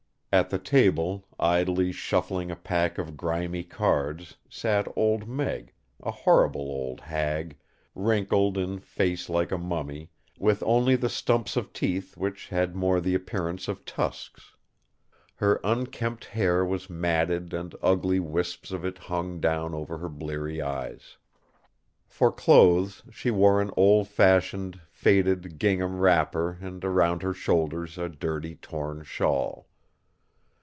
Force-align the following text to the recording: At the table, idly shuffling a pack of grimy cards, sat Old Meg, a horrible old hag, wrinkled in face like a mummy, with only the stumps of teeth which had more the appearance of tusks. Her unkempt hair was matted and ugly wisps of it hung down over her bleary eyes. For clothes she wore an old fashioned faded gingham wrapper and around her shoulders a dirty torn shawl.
At 0.33 0.49
the 0.49 0.59
table, 0.59 1.25
idly 1.41 1.91
shuffling 1.91 2.51
a 2.51 2.55
pack 2.55 2.97
of 2.97 3.17
grimy 3.17 3.65
cards, 3.65 4.37
sat 4.47 4.87
Old 4.95 5.27
Meg, 5.27 5.73
a 6.01 6.09
horrible 6.09 6.61
old 6.61 7.01
hag, 7.01 7.57
wrinkled 7.95 8.57
in 8.57 8.79
face 8.79 9.27
like 9.27 9.51
a 9.51 9.57
mummy, 9.57 10.09
with 10.39 10.63
only 10.63 10.95
the 10.95 11.09
stumps 11.09 11.57
of 11.57 11.73
teeth 11.73 12.15
which 12.15 12.47
had 12.47 12.77
more 12.77 13.01
the 13.01 13.13
appearance 13.13 13.67
of 13.67 13.83
tusks. 13.83 14.55
Her 15.35 15.59
unkempt 15.65 16.23
hair 16.23 16.63
was 16.63 16.89
matted 16.89 17.53
and 17.53 17.75
ugly 17.83 18.21
wisps 18.21 18.71
of 18.71 18.85
it 18.85 18.99
hung 18.99 19.41
down 19.41 19.73
over 19.75 19.97
her 19.97 20.07
bleary 20.07 20.61
eyes. 20.61 21.17
For 22.07 22.31
clothes 22.31 23.03
she 23.11 23.31
wore 23.31 23.59
an 23.59 23.71
old 23.75 24.07
fashioned 24.07 24.79
faded 24.91 25.59
gingham 25.59 25.99
wrapper 25.99 26.57
and 26.61 26.85
around 26.85 27.21
her 27.21 27.33
shoulders 27.33 27.97
a 27.97 28.07
dirty 28.07 28.55
torn 28.55 29.03
shawl. 29.03 29.67